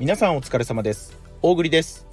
[0.00, 1.14] 皆さんお疲れ様です。
[1.42, 2.06] 大栗です。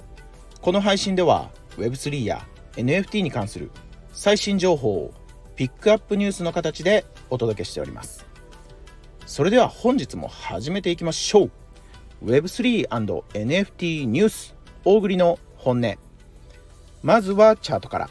[0.60, 3.70] この配信では Web3 や NFT に関する
[4.12, 5.14] 最新情報を
[5.56, 8.26] ピックアップニュースの形でお届けしております。
[9.24, 11.50] それでは本日も始めていきましょう。
[12.26, 15.94] Web3&NFT ニュース大栗の本音。
[17.02, 18.10] まずはチャートから。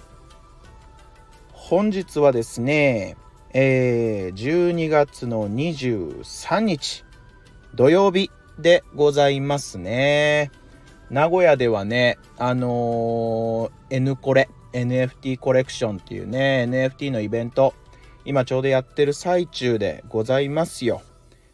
[1.52, 3.16] 本日はですね、
[3.54, 7.06] えー、12月の23日
[7.76, 8.32] 土曜日。
[8.60, 10.52] でございますね。
[11.10, 17.74] 名古屋ではね、あのー、N コレ、NFT コレクションっていうね、NFT のイベント、
[18.26, 21.02] 今ちょうどやってる最中でございますよ。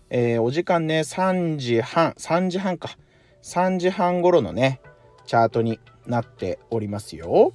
[0.10, 2.98] えー、お時間ね、3時半、3時半か。
[3.44, 4.82] 3時半頃のね、
[5.26, 7.54] チャートになっておりますよ。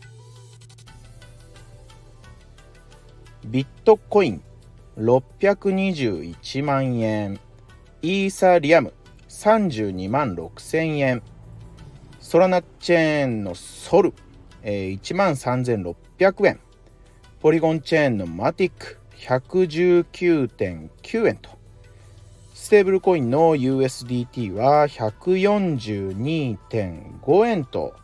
[3.45, 4.43] ビットコイン
[4.99, 7.41] 621万円。
[8.03, 8.93] イーサリアム
[9.39, 11.23] 32万6000円。
[12.19, 14.13] ソラナチェーンのソル、
[14.65, 16.59] えー、1万3600円。
[17.39, 21.51] ポリゴンチェーンのマティック119.9円と。
[22.53, 27.95] ステーブルコインの USDT は142.5円と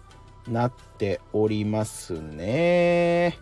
[0.47, 3.37] なっておりますね。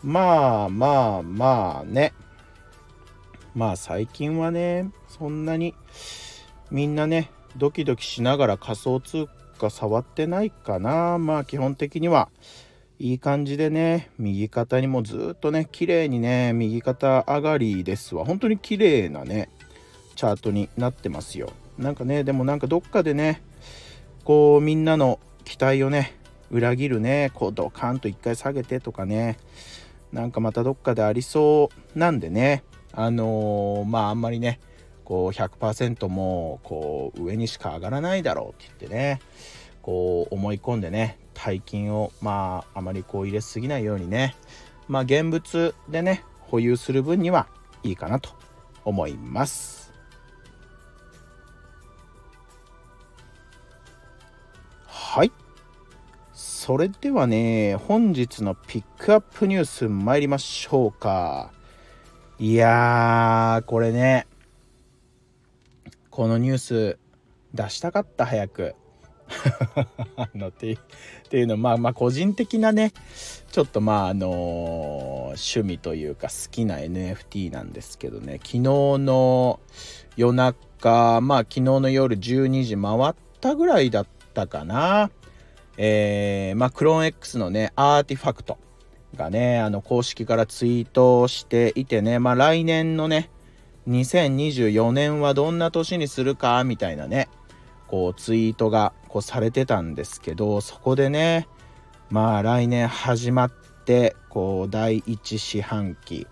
[0.00, 2.12] まあまあまあね。
[3.56, 5.74] まあ最近はねそんなに
[6.70, 9.28] みんなねドキドキしながら仮想通
[9.58, 11.18] 貨触ってないかな。
[11.18, 12.28] まあ基本的には
[12.98, 18.24] いい感じでね右肩にもずっとね綺麗にね右肩上がりですわ。
[18.24, 19.48] 本当に綺麗なね
[20.16, 21.52] チャートになってますよ。
[21.78, 23.42] なんかねでもなんかどっかでね
[24.24, 26.14] こうみんなの期待をね
[26.50, 29.38] 裏切るねこうドカンと一回下げてとかね
[30.12, 34.60] なんかまたどっかでありそうなんでねあのー、まああんまりね
[35.06, 39.20] こう100%もこう上にしか上がらないだろうって言ってね
[39.80, 44.34] こう思い込んでね大金をまああまりこう入れすぎないようにね
[44.88, 47.46] まあ現物でね保有する分には
[47.84, 48.30] いいかなと
[48.84, 49.92] 思います。
[54.86, 55.32] はい。
[56.32, 61.52] それではね本日のピックアップニュース参りましょうか。
[62.38, 64.26] いやーこれね
[66.16, 66.98] このニュース
[67.52, 68.24] 出したかった？
[68.24, 68.74] 早く。
[70.16, 70.78] あのってっ
[71.28, 72.94] ていうのまあまあ個人的なね
[73.52, 78.38] ちょっとまああの、趣味というか好きな NFT なんですけどね。
[78.38, 79.60] 昨日の
[80.16, 85.10] 夜中まあ昨日の夜12時回ったぐらいだったかな。
[85.76, 88.56] えー、まあクローン X のねアーティファクト
[89.14, 93.28] がねあの公式からツイートしていてねまあ来年のね
[93.88, 97.28] 2024年はどんな年にするかみたいなね
[97.86, 101.48] こうツイートがこうされてたんですけどそこでね
[102.10, 103.52] まあ来年始まっ
[103.84, 106.26] てこう第1四半期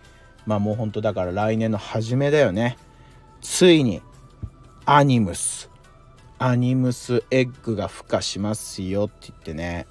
[0.47, 2.77] まあもうほんとだから来年の初めだよね。
[3.41, 4.03] ついに
[4.85, 5.71] アニムス
[6.39, 9.87] アニムスエッグが孵化しますよって言ってね。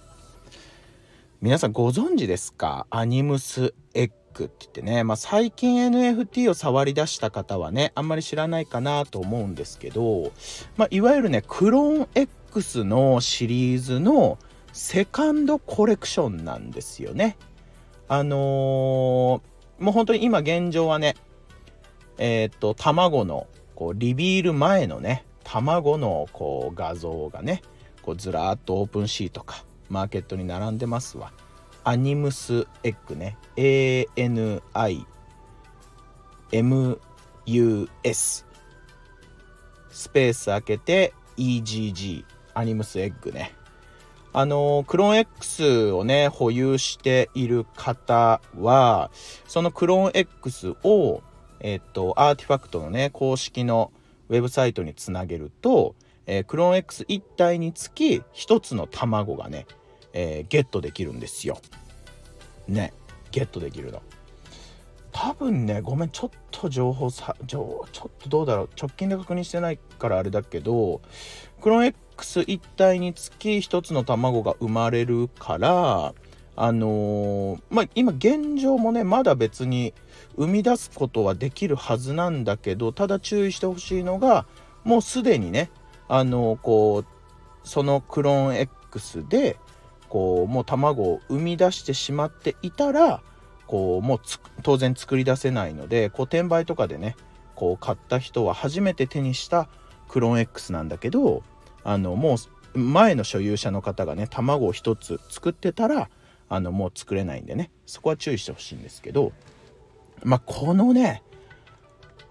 [1.41, 2.85] 皆さんご存知ですか？
[2.89, 10.31] アニムスエックって言ってね、まあ、最近 NFT を触り出した方はねあんまり知らないかなと思うんですけど、
[10.75, 14.37] まあ、いわゆるねクローン X のシリーズの
[14.73, 17.37] セカンドコレクションなんですよね。
[18.07, 19.41] あのー、も
[19.79, 21.15] う本当に今現状はね
[22.17, 27.61] えっ、と卵のこうリビール前のね卵のこう画像がね
[28.01, 31.31] こうずらっとオープンシートかマーケットに並んでますわ。
[31.85, 33.37] アニムスエッグね。
[33.57, 35.05] ANIMUS
[39.89, 42.23] スペース開けて EGG
[42.53, 43.53] アニムスエッグね。
[44.31, 49.11] あのクローン X をね保有している方は
[49.45, 51.21] そのクローン X を
[51.59, 53.91] えっとアーティファクトのね公式の
[54.29, 55.95] ウェブサイトにつなげると、
[56.27, 59.67] えー、クローン X1 体につき1つの卵がね
[60.13, 61.57] えー、ゲットできるんですよ。
[62.67, 62.93] ね
[63.31, 64.01] ゲットできるの。
[65.13, 71.01] 多分ねごめんちょっと情報さちょちょっとどうだろう直近で確認してないからあれだけど
[71.61, 76.13] クローン X 一体につき1つの卵が生まれるから
[76.55, 79.93] あのー、まあ今現状もねまだ別に
[80.35, 84.45] 生み出すことはできるはずなんだけどただ注意してほしいのが
[84.83, 85.69] もうすでにね
[86.07, 89.57] あのー、こうそのクローン X で
[90.13, 93.23] こうもう卵を生み出してしまっていたら
[93.65, 94.19] こうもう
[94.61, 97.15] 当然作り出せないのでこう転売とかでね
[97.55, 99.67] こう買った人は初めて手にした
[100.07, 101.41] クローン X なんだけど
[101.83, 102.35] あのも
[102.75, 106.11] う前の所有者の方がね卵を1つ作ってたら
[106.47, 109.31] あのもう作れないんでねそこは注意してほしいんですけど
[110.23, 111.23] まあこのね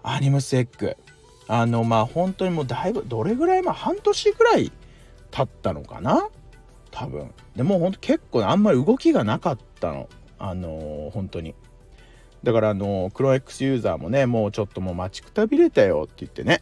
[0.03, 0.95] アニムスエッグ
[1.49, 4.71] あのまあ本当にもうだいぶどれぐらいまあ半年ぐらい
[5.31, 6.29] 経ったのかな？
[6.93, 7.33] 多分。
[7.55, 10.07] でもうほんと結構あんまり動きがなかったの。
[10.37, 11.55] あのー、本当に。
[12.43, 16.61] だからあのクロ X ユーザーもねもうちょっともう待ちくたびれたよって言ってね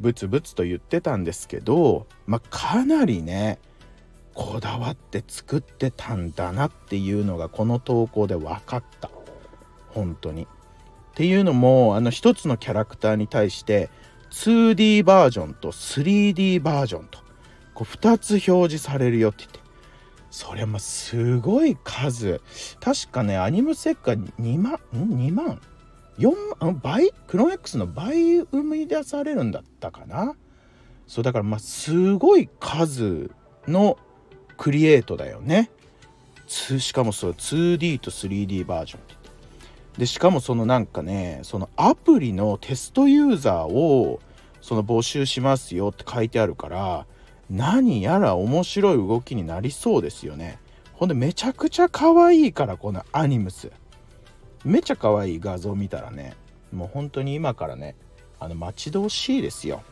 [0.00, 3.60] ブツブツと言ってたんですけどまあかなりね
[4.34, 9.10] こだわって作ってたんだなっていうのがこの投稿で分かった。
[9.88, 10.42] 本当に。
[10.42, 10.46] っ
[11.14, 13.90] ていうのもあの一つのキャラクターに対して
[14.30, 17.18] 2D バージョンと 3D バージョンと
[17.74, 19.61] こう2つ表示されるよって言って。
[20.32, 22.40] それもすごい数。
[22.80, 25.60] 確かねアニムセッカ2万ん？2万
[26.18, 26.80] ？4万？
[26.82, 27.12] 倍？
[27.28, 30.34] クロン X の倍生み出されるんだったかな？
[31.06, 33.30] そうだからまあすごい数
[33.68, 33.98] の
[34.56, 35.70] クリエイトだよね。
[36.46, 39.00] しかもそう 2D と 3D バージョン
[39.98, 44.20] でしかもそのなんかねそのアプリのテストユーザーを
[44.62, 47.06] その募集しますよって書いてあるから
[47.52, 50.58] 何やら面白い動きになりそうですよね。
[50.94, 53.70] ほんでめちゃくちゃ可愛いからこのアニムス。
[54.64, 56.34] めちゃ可愛い画像見たらね
[56.72, 57.94] もう本当に今からね
[58.38, 59.82] あの待ち遠しいですよ。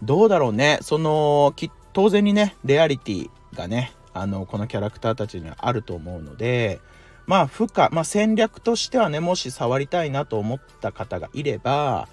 [0.00, 0.78] どうだろうね。
[0.80, 1.54] その
[1.92, 6.80] 当然にねレアリティがねあのこのキャラクターたちにはあると思うので
[7.26, 12.08] まあ負荷、まあ、戦略としてはねもし触りたいなと思った方がいれば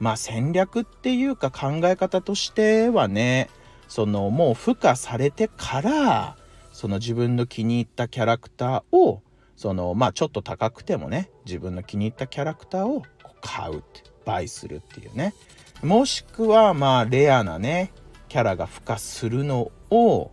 [0.00, 3.48] まあ戦略っていうか考え方としてはね
[3.88, 6.36] そのもう付加されてから
[6.72, 9.22] その自分の気に入ったキャラクターを
[9.56, 13.02] そのまあちょっと高くてもね自分の気に入ったキャラクターを
[13.40, 15.34] 買うって倍するっていうね。
[15.82, 17.92] もしくはまあレアなね
[18.28, 20.30] キャラが付加するのを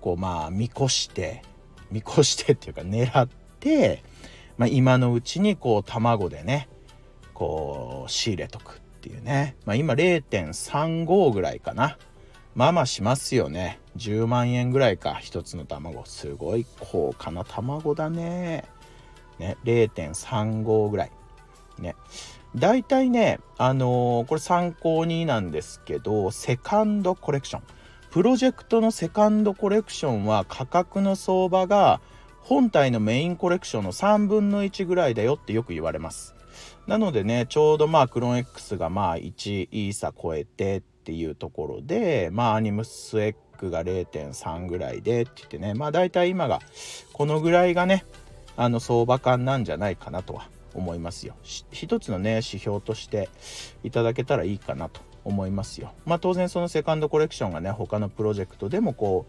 [0.00, 1.42] こうまあ見越して
[1.90, 3.28] 見越してっていうか狙っ
[3.60, 4.02] て、
[4.58, 6.68] まあ、今のうちにこう卵でね
[7.34, 11.96] こう仕入れとくっていうね、まあ、今0.35ぐらいかな。
[12.56, 13.78] まあまあしますよね。
[13.96, 15.20] 10万円ぐらいか。
[15.22, 16.04] 1つの卵。
[16.06, 18.64] すごい高価な卵だね。
[19.38, 21.12] ね0.35ぐらい。
[21.78, 21.94] ね。
[22.56, 27.62] 大体ねあのー、これ参考になんですけどセカンドコレクション。
[28.10, 32.00] プロジェクトのセカンドコレクションは価格の相場が
[32.48, 36.36] 本体のメインコレクションの3分の1ぐらいだよってよく言われます。
[36.86, 46.60] なのでね、ちょうどまあクローン X がまあ1イーサ超えてっていうところで、まあアニムスエッグが0.3ぐらいでって言ってね、まあ大体今が
[47.12, 48.04] このぐらいがね、
[48.56, 51.34] あの相場感なんじゃないかなとは思いますよ。
[51.42, 53.28] 一つのね、指標として
[53.82, 55.92] いただけたらいいかなと思いますよ。
[56.04, 59.26] まあ当然そのセカンドコレクションがね他のプロジェクトでもこ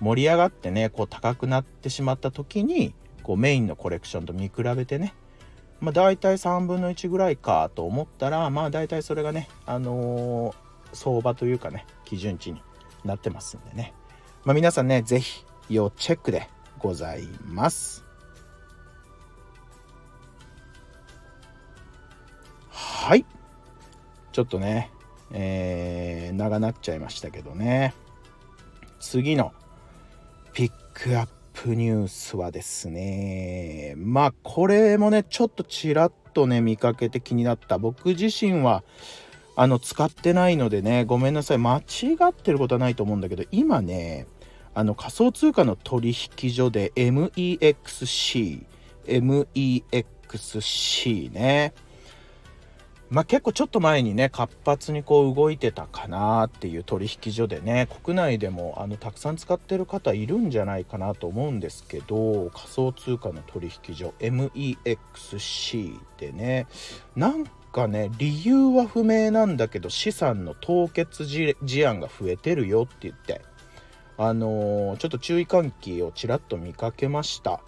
[0.00, 5.14] う盛り上がってねこう高くなってしまった時にこうメインのコレクションと見比べてね
[5.80, 10.54] まあ大体3分の1ぐらいかと思ったらまあ大体それがねあのー、
[10.92, 12.60] 相場というかね基準値に
[13.04, 13.94] なってますんでね
[14.44, 16.48] まあ皆さんね是非要チェックで
[16.78, 18.04] ございます。
[22.70, 23.24] はい
[24.32, 24.90] ちょっとね
[25.32, 27.94] えー、長なっちゃいましたけどね。
[29.00, 29.52] 次の
[30.52, 33.94] ピックアップニュースはですね。
[33.96, 37.78] まあこれもねちょっとちらっとね見かけて気になった。
[37.78, 38.82] 僕自身は
[39.56, 41.58] あの使ってないのでねごめんなさい。
[41.58, 41.82] 間違
[42.30, 44.26] ってることはないと思うんだけど今ね
[44.74, 48.64] あの仮想通貨の取引所で MEXC
[49.06, 51.74] MEXC ね。
[53.10, 66.66] まあ、結構ちょっと前にね活発にこう動いてたかなっていう取引所でね国内でもあのたくさん使ってる方いるんじゃないかなと思うんですけど仮想通貨の取引所 MEXC でね
[67.16, 73.40] なんかね理由は不明なんだけど資産の凍結事案が増えてるよって言って
[74.18, 77.60] あのー、ちょっと注意喚起をちらっと見かけました。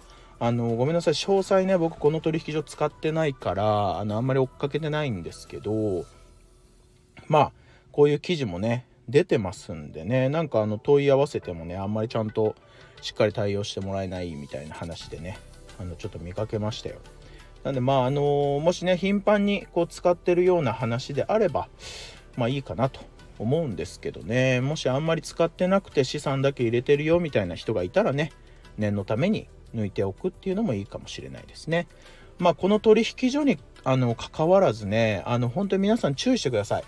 [0.43, 1.13] あのごめんなさい。
[1.13, 6.03] 詳細ね僕この取引所使ってないからあのあんまり追っかけてないんですけど
[7.27, 7.51] まあ
[7.91, 10.29] こういう記事もね出てますんでね。
[10.29, 12.55] なんかあの問い合わせてもねあんまりちゃんと
[13.03, 15.37] しっかり対応してもらえないみたいな話でね
[15.79, 16.95] あのちょっと見かけましたよ。
[17.63, 21.69] なんでまああのもしね頻繁にこう使ってるような話であれば
[22.35, 23.01] まあいいかなと
[23.37, 24.59] 思うんですけどね。
[24.59, 28.31] もしあんまり使ってなくて資産だけ入れてるよみたいな人がいたらね
[28.79, 31.87] 念のために抜いておくっていうのもいいかもしれないですね。
[32.39, 36.83] まあ、この取引所にあの関わらずねあの本当に皆さん注意してください。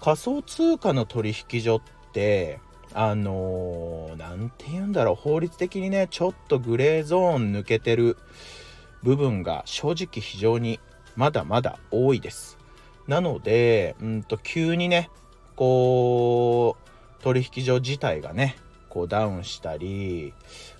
[0.00, 1.80] 仮想通貨の取引所っ
[2.12, 2.60] て
[2.92, 8.16] あの何、て言うんだろう法律的にねちょっとグレーゾーン抜けてる
[9.02, 10.80] 部分が正直非常に
[11.14, 12.58] まだまだ多いです。
[13.06, 15.10] なので、うんと急にね
[15.54, 16.76] こ
[17.20, 18.56] う取引所自体がね
[18.88, 20.32] こうダウンしたり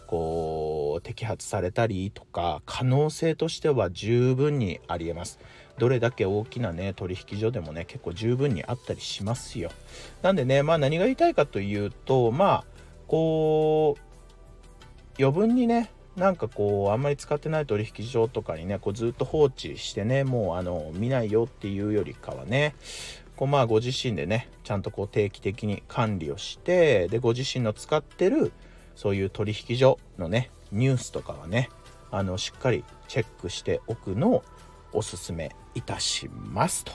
[0.06, 5.38] こう摘発されたりとか可能性としては十分にありえます。
[5.78, 9.70] どれだけ大きなね取引所でもね結構十分にあったりしますよ。
[10.22, 12.64] なんでねまあ何が言いたいかというとまあ
[13.06, 22.74] こう余分にねなんかこうあんまり使ってない取引所とかにねこうずっと放置してねもうあの見ないよっていうよりかはね
[23.36, 28.52] こうまあご自身でねちゃんとこう定期的に管理をしてでご自身の使ってる
[28.96, 31.68] そういう取引所のねニュースとかはね
[32.10, 34.44] あのしっかりチェックしておくのを
[34.92, 36.92] おすすめいたしますと。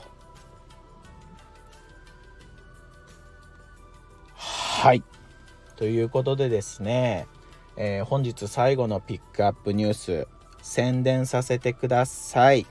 [4.35, 5.03] はい
[5.75, 7.27] ということでですね、
[7.77, 10.27] えー、本日最後のピックアップニュース
[10.63, 12.65] 宣伝させてください。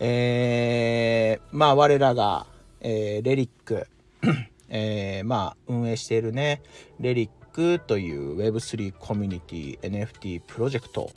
[0.00, 2.46] えー、まあ我らが、
[2.80, 3.86] えー、レリック、
[4.68, 6.62] えー、まあ運営しているね
[7.00, 11.10] レリックという Web3 コミュニティ NFT プロジェクト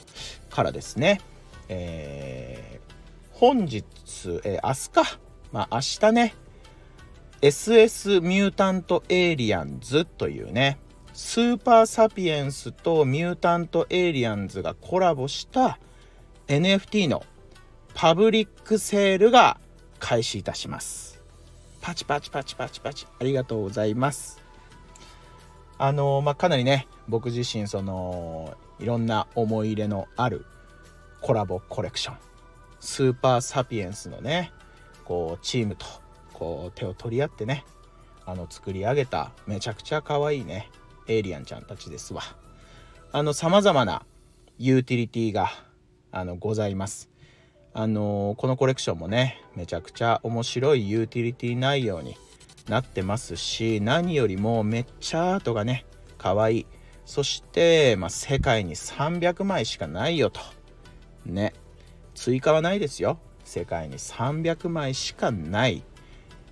[0.52, 1.20] からですね、
[1.68, 2.94] えー、
[3.32, 3.84] 本日、
[4.44, 5.20] えー、明日か、
[5.52, 6.36] まあ、明日ね。
[7.42, 10.80] SS ミュータントエイリアンズというね。
[11.14, 15.80] スーパーサピエンスとミュータントエイリアンズがコラボした
[16.48, 17.24] NFT の
[17.96, 19.60] パブリックセールが
[20.00, 21.20] 開始いたします。
[21.82, 23.08] パチパチパチパチパチ。
[23.20, 24.47] ありがとうございます。
[25.80, 30.46] あのまあ、かなりね僕自身そのいろんな思い入れのある
[31.22, 32.18] コラボコレクション。
[32.80, 34.52] スーパーサピエンスのね
[35.06, 35.86] こうチームと
[36.34, 37.64] こう手を取り合ってね
[38.26, 40.70] あの作り上げためちゃくちゃ可愛いね
[41.08, 42.22] エイリアンちゃんたちですわ。
[43.12, 44.04] あの様々な
[44.58, 45.50] ユーティリティが
[46.12, 47.10] あのございます。
[47.74, 52.18] あのこのコレクションもねめちゃくちゃ面白いユーティリティ内容に
[52.68, 55.86] なってますし何よりもめっちゃアートがね
[56.18, 56.66] 可愛い。
[57.06, 60.42] そして、まあ、世界に300枚しかないよと。
[61.26, 61.54] ね。
[62.16, 63.20] 追加はないですよ。
[63.46, 65.84] 世界に300枚しかない。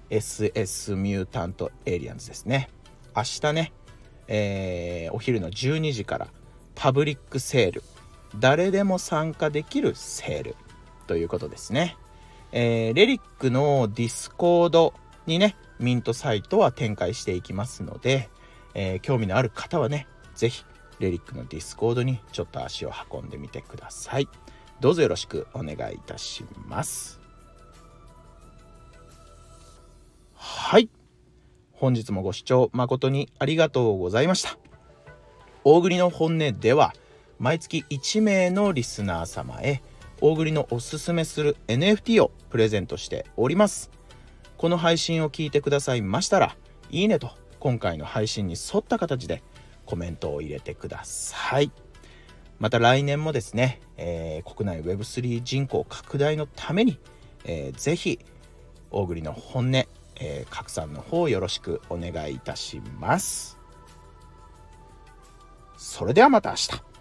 [0.10, 2.70] SS ミュータントエイリアンズですね。
[3.16, 3.74] 明日ね、
[4.28, 6.28] えー、お昼の12時から
[6.74, 7.84] パブリックセール。
[8.40, 10.56] 誰でも参加できるセール。
[11.08, 11.98] ということですね、
[12.52, 14.94] えー、レリックのディスコード
[15.26, 18.30] にねミントサイトは展開していきますので、
[18.74, 20.66] えー、興味のある方はね、是非
[21.00, 24.28] レリックのディスコードにちょっと足を運んでみてください。
[24.80, 27.20] どうぞよろしくお願いいたします。
[30.34, 30.90] はい。
[31.74, 34.58] 本日もご視聴誠にありがとうございました。
[35.64, 36.94] 大栗の本音では、
[37.40, 39.82] 毎月1名のリスナー様へ、
[40.22, 43.92] 大栗のおすすめする NFT をプレゼントしております。
[44.58, 46.56] この配信を聞いてくださいましたら、
[46.90, 49.44] いいねと今回の配信に沿った形で
[49.86, 51.72] コメントを入れてください。
[52.60, 57.00] また来年もですね、えー、国内 Web3 人口拡大のために、
[57.44, 58.20] えー、ぜひ、
[58.92, 63.58] 大栗の本音、えー、拡散の方よろしくお願いいたします。
[65.78, 66.95] それではまた明日。